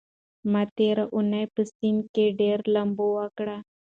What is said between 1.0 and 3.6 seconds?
اونۍ په سيند کې ډېره لامبو وکړه.